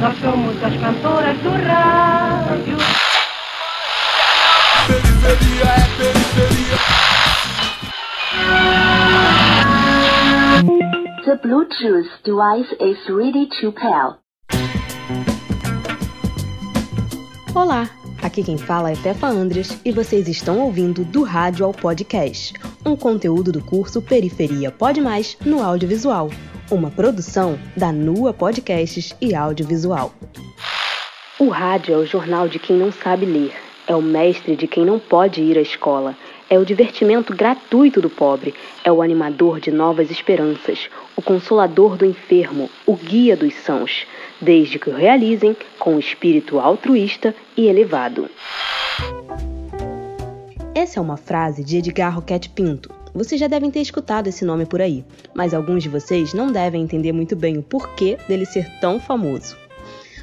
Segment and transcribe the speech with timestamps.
[0.00, 2.76] Nós somos as cantoras do rádio.
[4.86, 6.76] Periferia é periferia.
[11.24, 14.18] The Bluetooth device is ready to pair.
[17.54, 17.88] Olá,
[18.22, 22.54] aqui quem fala é Tefa Andres e vocês estão ouvindo do rádio ao podcast,
[22.86, 26.30] um conteúdo do curso Periferia Pode Mais no audiovisual,
[26.72, 30.12] uma produção da Nua Podcasts e Audiovisual.
[31.38, 33.52] O rádio é o jornal de quem não sabe ler,
[33.86, 36.16] é o mestre de quem não pode ir à escola,
[36.48, 42.06] é o divertimento gratuito do pobre, é o animador de novas esperanças, o consolador do
[42.06, 44.06] enfermo, o guia dos sãos,
[44.40, 48.30] desde que o realizem com espírito altruísta e elevado.
[50.74, 53.01] Essa é uma frase de Edgar Roquette Pinto.
[53.14, 56.82] Vocês já devem ter escutado esse nome por aí, mas alguns de vocês não devem
[56.82, 59.56] entender muito bem o porquê dele ser tão famoso.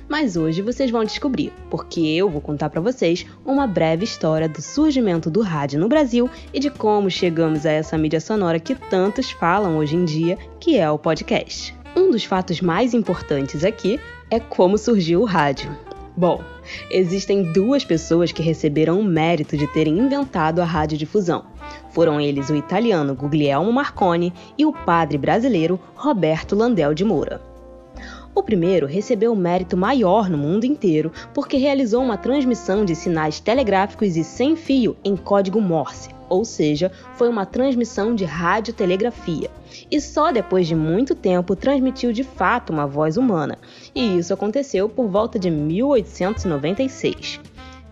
[0.07, 4.60] Mas hoje vocês vão descobrir, porque eu vou contar para vocês uma breve história do
[4.60, 9.29] surgimento do rádio no Brasil e de como chegamos a essa mídia sonora que tantos
[9.29, 11.76] falam hoje em dia, que é o podcast.
[11.95, 13.99] Um dos fatos mais importantes aqui
[14.32, 15.88] é como surgiu o rádio.
[16.20, 16.43] Bom,
[16.91, 21.45] existem duas pessoas que receberam o mérito de terem inventado a radiodifusão.
[21.91, 27.41] Foram eles o italiano Guglielmo Marconi e o padre brasileiro Roberto Landel de Moura.
[28.35, 33.39] O primeiro recebeu o mérito maior no mundo inteiro porque realizou uma transmissão de sinais
[33.39, 39.49] telegráficos e sem fio em código Morse, ou seja, foi uma transmissão de radiotelegrafia.
[39.90, 43.58] E só depois de muito tempo transmitiu de fato uma voz humana,
[43.94, 47.40] e isso aconteceu por volta de 1896.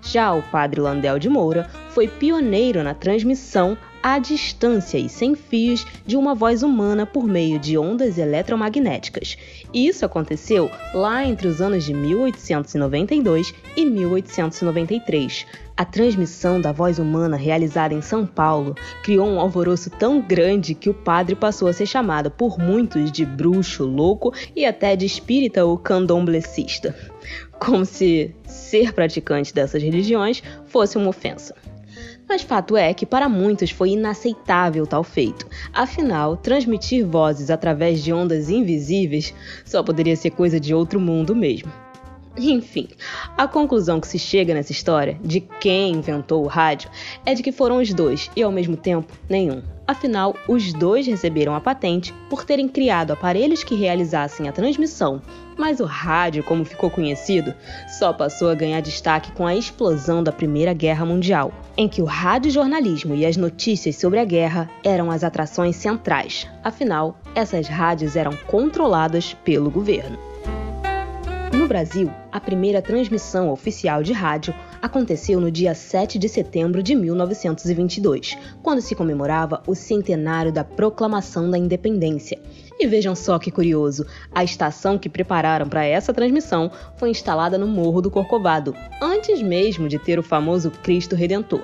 [0.01, 5.85] Já o padre Landel de Moura foi pioneiro na transmissão à distância e sem fios
[6.05, 9.37] de uma voz humana por meio de ondas eletromagnéticas.
[9.73, 15.45] Isso aconteceu lá entre os anos de 1892 e 1893.
[15.77, 20.89] A transmissão da voz humana realizada em São Paulo criou um alvoroço tão grande que
[20.89, 25.63] o padre passou a ser chamado por muitos de bruxo, louco e até de espírita
[25.63, 26.95] ou candomblessista.
[27.59, 31.53] Como se ser praticante dessas religiões fosse uma ofensa.
[32.27, 35.45] Mas fato é que para muitos foi inaceitável tal feito.
[35.71, 39.31] Afinal, transmitir vozes através de ondas invisíveis
[39.63, 41.71] só poderia ser coisa de outro mundo mesmo.
[42.37, 42.87] Enfim,
[43.35, 46.89] a conclusão que se chega nessa história de quem inventou o rádio
[47.25, 49.63] é de que foram os dois e ao mesmo tempo nenhum.
[49.87, 55.21] Afinal, os dois receberam a patente por terem criado aparelhos que realizassem a transmissão,
[55.57, 57.53] mas o rádio, como ficou conhecido,
[57.97, 62.05] só passou a ganhar destaque com a explosão da Primeira Guerra Mundial, em que o
[62.05, 66.47] radiojornalismo e as notícias sobre a guerra eram as atrações centrais.
[66.63, 70.19] Afinal, essas rádios eram controladas pelo governo.
[71.53, 76.93] No Brasil, a primeira transmissão oficial de rádio aconteceu no dia 7 de setembro de
[76.93, 82.39] 1922, quando se comemorava o centenário da Proclamação da Independência.
[82.79, 87.67] E vejam só que curioso, a estação que prepararam para essa transmissão foi instalada no
[87.67, 91.63] Morro do Corcovado, antes mesmo de ter o famoso Cristo Redentor.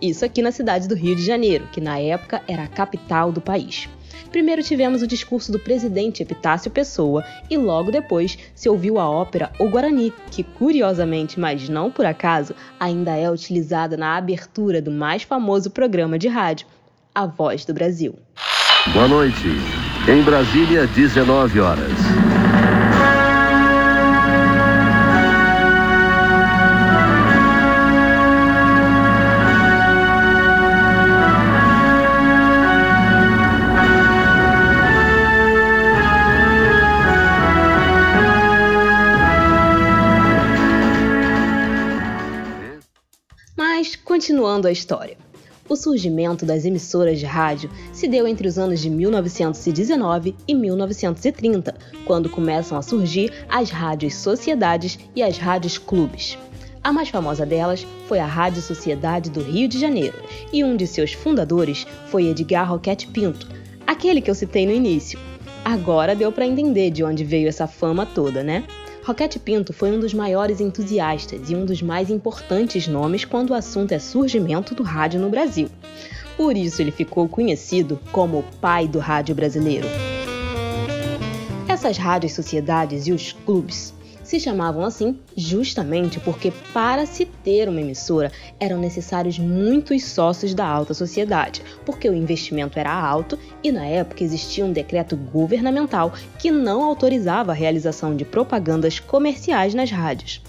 [0.00, 3.40] Isso aqui na cidade do Rio de Janeiro, que na época era a capital do
[3.40, 3.88] país.
[4.30, 9.50] Primeiro tivemos o discurso do presidente Epitácio Pessoa e logo depois se ouviu a ópera
[9.58, 15.22] O Guarani, que curiosamente, mas não por acaso, ainda é utilizada na abertura do mais
[15.22, 16.66] famoso programa de rádio,
[17.14, 18.14] A Voz do Brasil.
[18.92, 19.48] Boa noite.
[20.08, 22.27] Em Brasília, 19 horas.
[43.58, 45.16] Mas, continuando a história.
[45.68, 51.74] O surgimento das emissoras de rádio se deu entre os anos de 1919 e 1930,
[52.04, 56.38] quando começam a surgir as rádios sociedades e as rádios clubes.
[56.84, 60.22] A mais famosa delas foi a Rádio Sociedade do Rio de Janeiro,
[60.52, 63.48] e um de seus fundadores foi Edgar Roquette Pinto,
[63.84, 65.18] aquele que eu citei no início.
[65.64, 68.62] Agora deu para entender de onde veio essa fama toda, né?
[69.08, 73.54] Roquette Pinto foi um dos maiores entusiastas e um dos mais importantes nomes quando o
[73.54, 75.70] assunto é surgimento do rádio no Brasil.
[76.36, 79.88] Por isso ele ficou conhecido como o pai do rádio brasileiro.
[81.66, 83.94] Essas rádios sociedades e os clubes
[84.28, 88.30] Se chamavam assim justamente porque, para se ter uma emissora,
[88.60, 94.22] eram necessários muitos sócios da alta sociedade, porque o investimento era alto e, na época,
[94.22, 100.42] existia um decreto governamental que não autorizava a realização de propagandas comerciais nas rádios.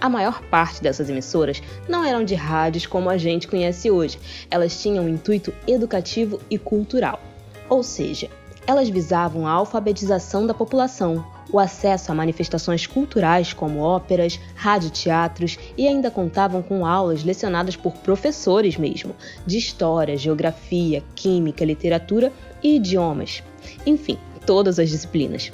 [0.00, 4.18] A maior parte dessas emissoras não eram de rádios como a gente conhece hoje,
[4.50, 7.20] elas tinham um intuito educativo e cultural.
[7.68, 8.28] Ou seja,
[8.66, 15.86] elas visavam a alfabetização da população, o acesso a manifestações culturais como óperas, radioteatros e
[15.86, 19.14] ainda contavam com aulas lecionadas por professores mesmo,
[19.46, 22.32] de história, geografia, química, literatura
[22.62, 23.42] e idiomas.
[23.86, 25.52] Enfim, todas as disciplinas.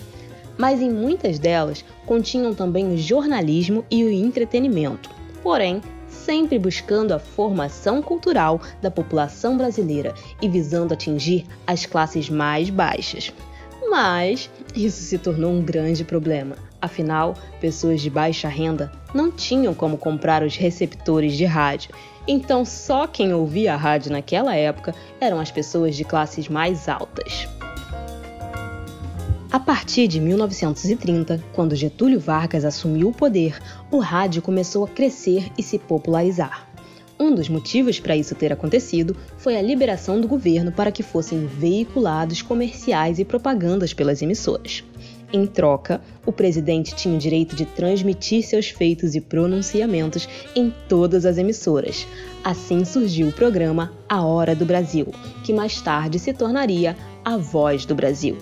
[0.56, 5.10] Mas em muitas delas continham também o jornalismo e o entretenimento.
[5.42, 12.70] Porém, sempre buscando a formação cultural da população brasileira e visando atingir as classes mais
[12.70, 13.32] baixas.
[13.88, 16.56] Mas isso se tornou um grande problema.
[16.80, 21.90] Afinal, pessoas de baixa renda não tinham como comprar os receptores de rádio.
[22.28, 27.48] Então, só quem ouvia a rádio naquela época eram as pessoas de classes mais altas.
[29.50, 33.58] A partir de 1930, quando Getúlio Vargas assumiu o poder,
[33.90, 36.65] o rádio começou a crescer e se popularizar.
[37.18, 41.46] Um dos motivos para isso ter acontecido foi a liberação do governo para que fossem
[41.46, 44.84] veiculados comerciais e propagandas pelas emissoras.
[45.32, 51.24] Em troca, o presidente tinha o direito de transmitir seus feitos e pronunciamentos em todas
[51.24, 52.06] as emissoras.
[52.44, 55.08] Assim surgiu o programa A Hora do Brasil,
[55.42, 58.36] que mais tarde se tornaria A Voz do Brasil.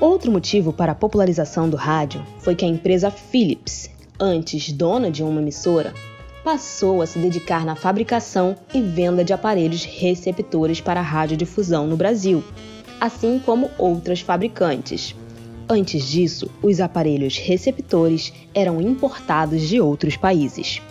[0.00, 3.88] Outro motivo para a popularização do rádio foi que a empresa Philips,
[4.20, 5.94] antes dona de uma emissora,
[6.44, 12.44] passou a se dedicar na fabricação e venda de aparelhos receptores para radiodifusão no Brasil,
[13.00, 15.16] assim como outras fabricantes.
[15.66, 20.82] Antes disso, os aparelhos receptores eram importados de outros países.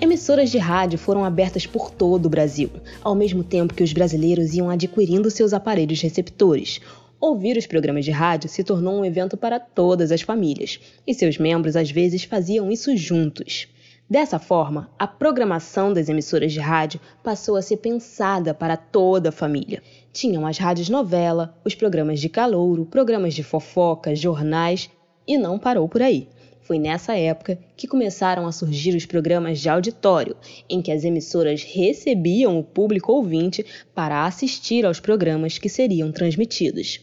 [0.00, 2.70] Emissoras de rádio foram abertas por todo o Brasil,
[3.02, 6.80] ao mesmo tempo que os brasileiros iam adquirindo seus aparelhos receptores,
[7.26, 11.38] Ouvir os programas de rádio se tornou um evento para todas as famílias, e seus
[11.38, 13.66] membros às vezes faziam isso juntos.
[14.08, 19.32] Dessa forma, a programação das emissoras de rádio passou a ser pensada para toda a
[19.32, 19.82] família.
[20.12, 24.90] Tinham as rádios novela, os programas de calouro, programas de fofoca, jornais
[25.26, 26.28] e não parou por aí.
[26.60, 30.36] Foi nessa época que começaram a surgir os programas de auditório,
[30.68, 33.64] em que as emissoras recebiam o público ouvinte
[33.94, 37.00] para assistir aos programas que seriam transmitidos.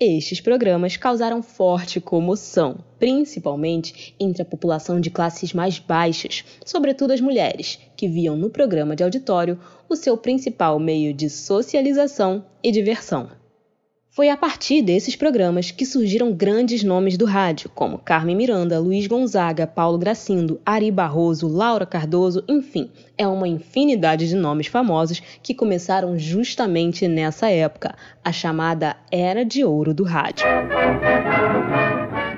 [0.00, 7.20] Estes programas causaram forte comoção, principalmente entre a população de classes mais baixas, sobretudo as
[7.20, 9.58] mulheres, que viam no programa de auditório
[9.88, 13.43] o seu principal meio de socialização e diversão.
[14.14, 19.08] Foi a partir desses programas que surgiram grandes nomes do rádio, como Carmen Miranda, Luiz
[19.08, 22.88] Gonzaga, Paulo Gracindo, Ari Barroso, Laura Cardoso, enfim,
[23.18, 29.64] é uma infinidade de nomes famosos que começaram justamente nessa época, a chamada Era de
[29.64, 30.46] Ouro do Rádio.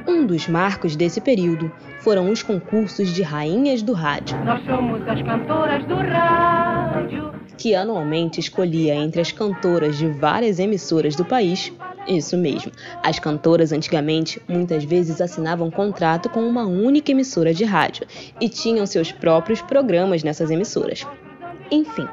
[0.08, 1.70] Um dos marcos desse período
[2.00, 4.42] foram os concursos de rainhas do rádio.
[4.46, 7.35] Nós somos as cantoras do rádio.
[7.56, 11.72] Que anualmente escolhia entre as cantoras de várias emissoras do país.
[12.06, 12.70] Isso mesmo,
[13.02, 18.06] as cantoras antigamente muitas vezes assinavam contrato com uma única emissora de rádio
[18.40, 21.04] e tinham seus próprios programas nessas emissoras.
[21.70, 22.06] Enfim,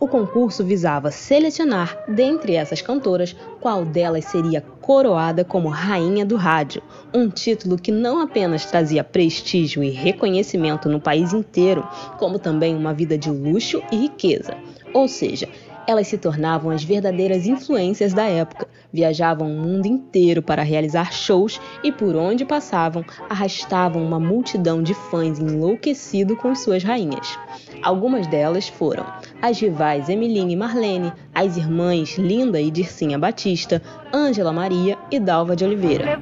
[0.00, 6.82] o concurso visava selecionar, dentre essas cantoras, qual delas seria coroada como Rainha do Rádio,
[7.12, 11.86] um título que não apenas trazia prestígio e reconhecimento no país inteiro,
[12.18, 14.56] como também uma vida de luxo e riqueza.
[14.92, 15.48] Ou seja,
[15.86, 21.60] elas se tornavam as verdadeiras influências da época, viajavam o mundo inteiro para realizar shows
[21.82, 27.38] e por onde passavam arrastavam uma multidão de fãs enlouquecido com suas rainhas.
[27.82, 29.04] Algumas delas foram
[29.40, 33.82] as rivais Emiline e Marlene, as irmãs Linda e Dircinha Batista,
[34.14, 36.18] Ângela Maria e Dalva de Oliveira.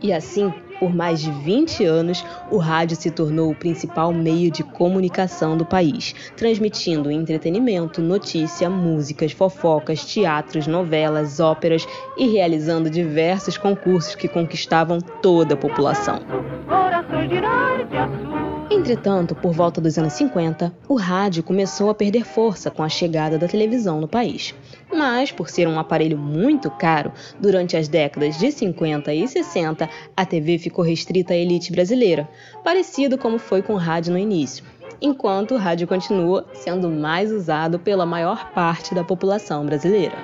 [0.00, 4.64] E assim, por mais de 20 anos, o rádio se tornou o principal meio de
[4.64, 11.86] comunicação do país, transmitindo entretenimento, notícia, músicas, fofocas, teatros, novelas, óperas
[12.16, 16.18] e realizando diversos concursos que conquistavam toda a população.
[18.68, 23.38] Entretanto, por volta dos anos 50, o rádio começou a perder força com a chegada
[23.38, 24.52] da televisão no país.
[24.92, 30.26] Mas, por ser um aparelho muito caro, durante as décadas de 50 e 60, a
[30.26, 32.28] TV ficou restrita à elite brasileira,
[32.62, 34.64] parecido como foi com o rádio no início,
[35.00, 40.16] enquanto o rádio continua sendo mais usado pela maior parte da população brasileira.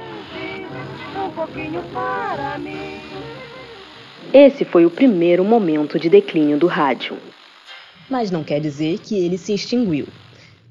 [1.16, 3.00] Um pouquinho para mim.
[4.32, 7.16] Esse foi o primeiro momento de declínio do rádio.
[8.10, 10.06] Mas não quer dizer que ele se extinguiu.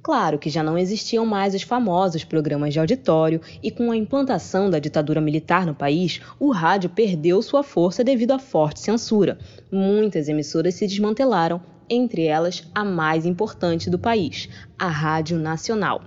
[0.07, 4.69] Claro que já não existiam mais os famosos programas de auditório e com a implantação
[4.69, 9.37] da ditadura militar no país, o rádio perdeu sua força devido à forte censura.
[9.69, 11.59] Muitas emissoras se desmantelaram,
[11.89, 14.47] entre elas a mais importante do país,
[14.79, 16.01] a Rádio Nacional.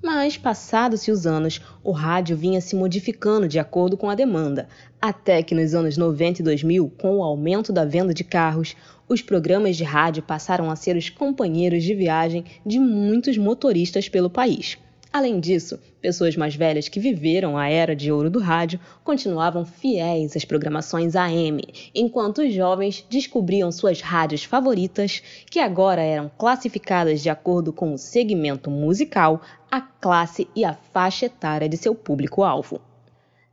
[0.00, 4.68] Mas, passados-se os anos, o rádio vinha se modificando de acordo com a demanda,
[5.00, 8.76] até que nos anos 90 e 2000, com o aumento da venda de carros,
[9.08, 14.30] os programas de rádio passaram a ser os companheiros de viagem de muitos motoristas pelo
[14.30, 14.78] país.
[15.14, 20.36] Além disso, pessoas mais velhas que viveram a era de ouro do rádio continuavam fiéis
[20.36, 21.62] às programações AM,
[21.94, 27.98] enquanto os jovens descobriam suas rádios favoritas, que agora eram classificadas de acordo com o
[27.98, 32.80] segmento musical, a classe e a faixa etária de seu público-alvo.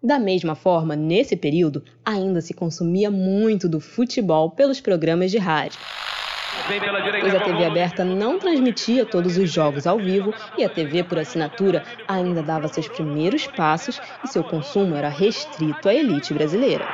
[0.04, 5.80] Da mesma forma, nesse período, ainda se consumia muito do futebol pelos programas de rádio
[7.20, 11.18] pois a TV aberta não transmitia todos os jogos ao vivo e a TV por
[11.18, 16.86] assinatura ainda dava seus primeiros passos e seu consumo era restrito à elite brasileira.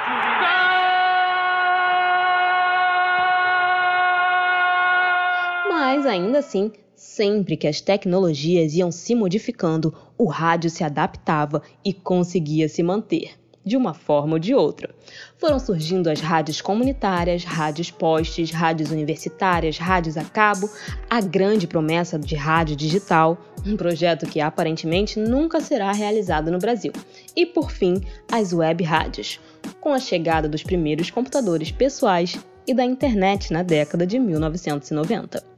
[6.08, 12.68] Ainda assim, sempre que as tecnologias iam se modificando, o rádio se adaptava e conseguia
[12.68, 13.36] se manter
[13.68, 14.90] de uma forma ou de outra.
[15.38, 20.70] Foram surgindo as rádios comunitárias, rádios postes, rádios universitárias, rádios a cabo,
[21.10, 26.94] a grande promessa de rádio digital, um projeto que aparentemente nunca será realizado no Brasil.
[27.36, 29.40] E por fim, as web rádios,
[29.82, 35.57] com a chegada dos primeiros computadores pessoais e da internet na década de 1990.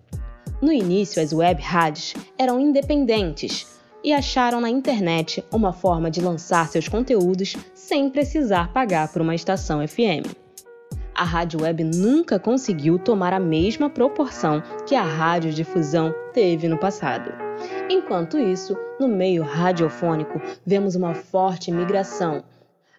[0.62, 6.68] No início, as web rádios eram independentes, e acharam na internet uma forma de lançar
[6.68, 10.34] seus conteúdos sem precisar pagar por uma estação FM.
[11.13, 17.32] A rádio web nunca conseguiu tomar a mesma proporção que a radiodifusão teve no passado.
[17.89, 22.42] Enquanto isso, no meio radiofônico, vemos uma forte migração.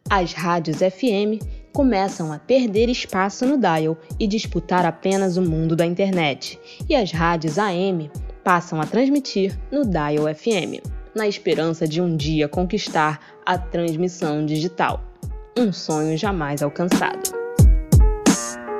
[0.09, 1.41] As rádios FM
[1.73, 6.59] começam a perder espaço no dial e disputar apenas o mundo da internet,
[6.89, 8.11] e as rádios AM
[8.45, 10.83] passam a transmitir no Dial FM,
[11.15, 15.03] na esperança de um dia conquistar a transmissão digital.
[15.57, 17.39] Um sonho jamais alcançado.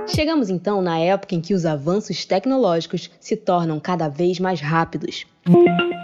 [0.07, 5.25] Chegamos então na época em que os avanços tecnológicos se tornam cada vez mais rápidos.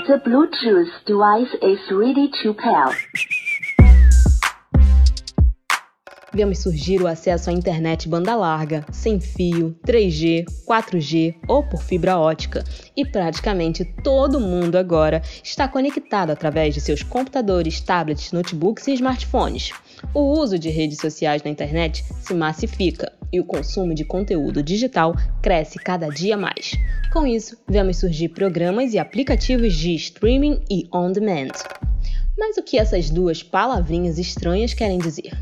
[0.06, 2.94] The Bluetooth device is ready to pair
[6.36, 12.18] vemos surgir o acesso à internet banda larga, sem fio, 3G, 4G ou por fibra
[12.18, 12.62] ótica,
[12.94, 19.72] e praticamente todo mundo agora está conectado através de seus computadores, tablets, notebooks e smartphones.
[20.12, 25.14] O uso de redes sociais na internet se massifica e o consumo de conteúdo digital
[25.42, 26.72] cresce cada dia mais.
[27.12, 31.52] Com isso, vemos surgir programas e aplicativos de streaming e on-demand.
[32.38, 35.32] Mas o que essas duas palavrinhas estranhas querem dizer?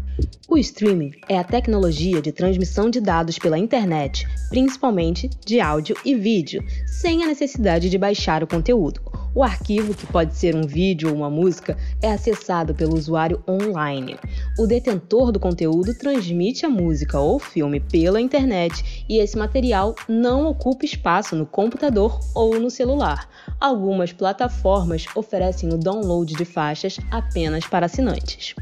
[0.49, 6.15] O streaming é a tecnologia de transmissão de dados pela internet, principalmente de áudio e
[6.15, 9.14] vídeo, sem a necessidade de baixar o conteúdo.
[9.35, 14.17] O arquivo, que pode ser um vídeo ou uma música, é acessado pelo usuário online.
[14.57, 20.47] O detentor do conteúdo transmite a música ou filme pela internet e esse material não
[20.47, 23.29] ocupa espaço no computador ou no celular.
[23.61, 28.55] Algumas plataformas oferecem o download de faixas apenas para assinantes.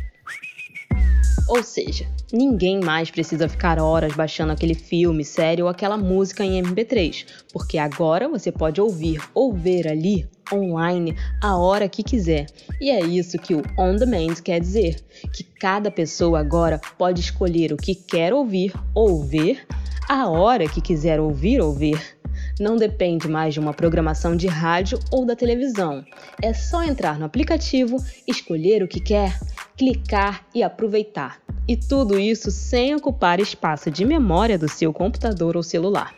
[1.48, 6.62] Ou seja, ninguém mais precisa ficar horas baixando aquele filme, série ou aquela música em
[6.62, 12.46] MP3, porque agora você pode ouvir ou ver ali online a hora que quiser.
[12.80, 15.00] E é isso que o on demand quer dizer,
[15.32, 19.66] que cada pessoa agora pode escolher o que quer ouvir ou ver
[20.08, 22.18] a hora que quiser ouvir ou ver.
[22.60, 26.04] Não depende mais de uma programação de rádio ou da televisão.
[26.40, 29.38] É só entrar no aplicativo, escolher o que quer
[29.76, 31.40] clicar e aproveitar.
[31.66, 36.14] E tudo isso sem ocupar espaço de memória do seu computador ou celular.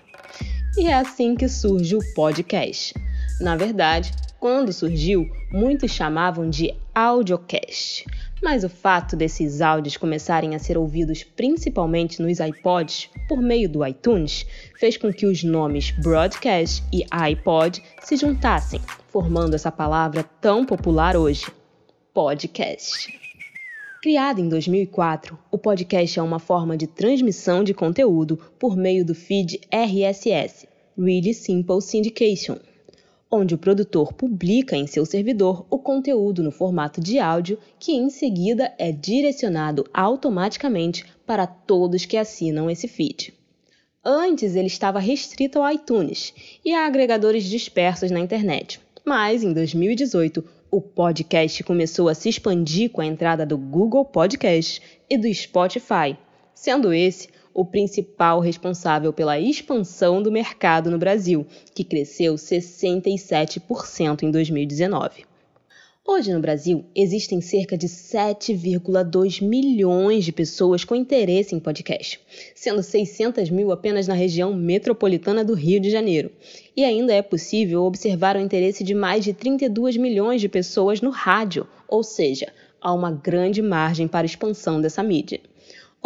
[0.77, 2.95] E é assim que surge o podcast.
[3.41, 8.05] Na verdade, quando surgiu, muitos chamavam de audiocast.
[8.43, 13.85] Mas o fato desses áudios começarem a ser ouvidos principalmente nos iPods por meio do
[13.85, 14.47] iTunes
[14.79, 21.17] fez com que os nomes broadcast e iPod se juntassem, formando essa palavra tão popular
[21.17, 21.47] hoje:
[22.13, 23.19] podcast.
[24.03, 29.15] Criado em 2004, o podcast é uma forma de transmissão de conteúdo por meio do
[29.15, 32.59] feed RSS Really Simple Syndication,
[33.35, 38.09] onde o produtor publica em seu servidor o conteúdo no formato de áudio que em
[38.09, 43.35] seguida é direcionado automaticamente para todos que assinam esse feed.
[44.05, 46.33] Antes ele estava restrito ao iTunes
[46.65, 52.91] e a agregadores dispersos na internet, mas em 2018 o podcast começou a se expandir
[52.91, 56.17] com a entrada do Google Podcast e do Spotify,
[56.55, 64.31] sendo esse o principal responsável pela expansão do mercado no Brasil, que cresceu 67% em
[64.31, 65.25] 2019.
[66.07, 72.21] Hoje no Brasil existem cerca de 7,2 milhões de pessoas com interesse em podcast,
[72.55, 76.31] sendo 600 mil apenas na região metropolitana do Rio de Janeiro.
[76.77, 81.09] E ainda é possível observar o interesse de mais de 32 milhões de pessoas no
[81.09, 85.41] rádio, ou seja, há uma grande margem para expansão dessa mídia.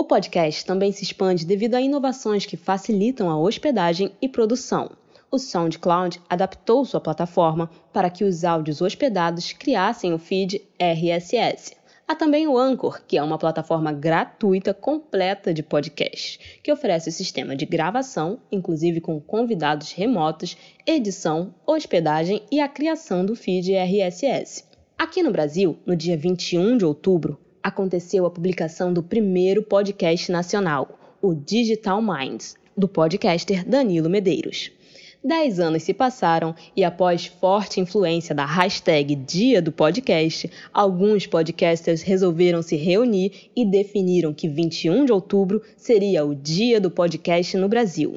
[0.00, 4.93] O podcast também se expande devido a inovações que facilitam a hospedagem e produção.
[5.28, 11.75] O SoundCloud adaptou sua plataforma para que os áudios hospedados criassem o feed RSS.
[12.07, 17.12] Há também o Anchor, que é uma plataforma gratuita completa de podcast, que oferece o
[17.12, 24.64] sistema de gravação, inclusive com convidados remotos, edição, hospedagem e a criação do feed RSS.
[24.97, 27.37] Aqui no Brasil, no dia 21 de outubro,
[27.68, 34.72] aconteceu a publicação do primeiro podcast nacional, o Digital Minds, do podcaster Danilo Medeiros.
[35.22, 42.02] Dez anos se passaram e, após forte influência da hashtag Dia do Podcast, alguns podcasters
[42.02, 47.68] resolveram se reunir e definiram que 21 de outubro seria o Dia do Podcast no
[47.68, 48.16] Brasil.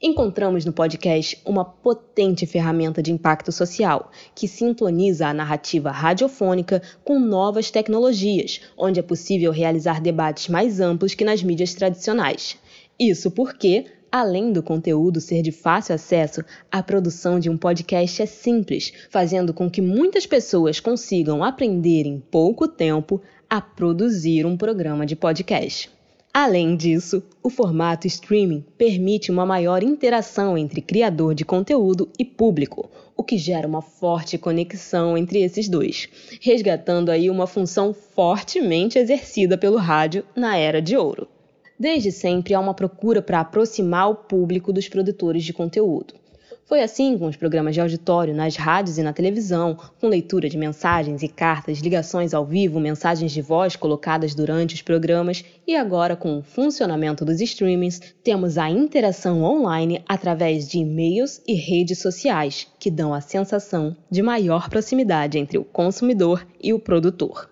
[0.00, 7.18] Encontramos no podcast uma potente ferramenta de impacto social que sintoniza a narrativa radiofônica com
[7.18, 12.58] novas tecnologias, onde é possível realizar debates mais amplos que nas mídias tradicionais.
[13.00, 18.26] Isso porque, além do conteúdo ser de fácil acesso, a produção de um podcast é
[18.26, 25.06] simples, fazendo com que muitas pessoas consigam aprender em pouco tempo a produzir um programa
[25.06, 25.95] de podcast.
[26.38, 32.90] Além disso, o formato streaming permite uma maior interação entre criador de conteúdo e público,
[33.16, 36.10] o que gera uma forte conexão entre esses dois,
[36.42, 41.26] resgatando aí uma função fortemente exercida pelo rádio na era de ouro.
[41.80, 46.12] Desde sempre há uma procura para aproximar o público dos produtores de conteúdo.
[46.66, 50.58] Foi assim com os programas de auditório nas rádios e na televisão, com leitura de
[50.58, 56.16] mensagens e cartas, ligações ao vivo, mensagens de voz colocadas durante os programas e agora
[56.16, 62.66] com o funcionamento dos streamings, temos a interação online através de e-mails e redes sociais,
[62.80, 67.48] que dão a sensação de maior proximidade entre o consumidor e o produtor.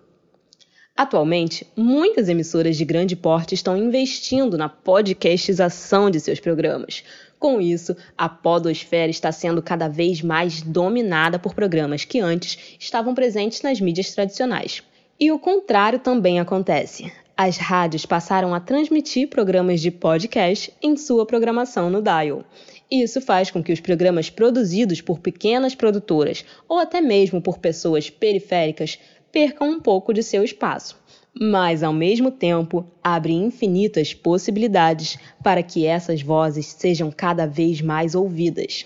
[0.97, 7.03] Atualmente, muitas emissoras de grande porte estão investindo na podcastização de seus programas,
[7.39, 13.13] com isso, a podosfera está sendo cada vez mais dominada por programas que antes estavam
[13.13, 14.81] presentes nas mídias tradicionais.
[15.19, 17.11] E o contrário também acontece.
[17.37, 22.43] As rádios passaram a transmitir programas de podcast em sua programação no dial.
[22.89, 28.09] Isso faz com que os programas produzidos por pequenas produtoras ou até mesmo por pessoas
[28.09, 28.97] periféricas
[29.31, 30.97] percam um pouco de seu espaço
[31.39, 38.15] mas ao mesmo tempo abre infinitas possibilidades para que essas vozes sejam cada vez mais
[38.15, 38.85] ouvidas.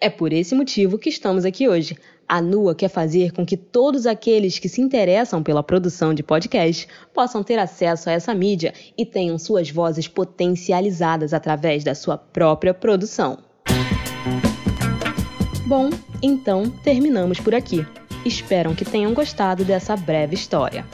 [0.00, 1.96] É por esse motivo que estamos aqui hoje.
[2.28, 6.86] A NUA quer fazer com que todos aqueles que se interessam pela produção de podcast
[7.12, 12.74] possam ter acesso a essa mídia e tenham suas vozes potencializadas através da sua própria
[12.74, 13.38] produção.
[15.66, 15.90] Bom,
[16.22, 17.84] então terminamos por aqui.
[18.24, 20.84] Espero que tenham gostado dessa breve história.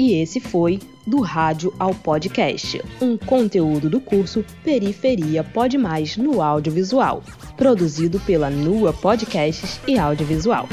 [0.00, 6.40] E esse foi Do Rádio ao Podcast, um conteúdo do curso Periferia Pode Mais no
[6.40, 7.22] Audiovisual,
[7.54, 10.66] produzido pela Nua Podcasts e Audiovisual.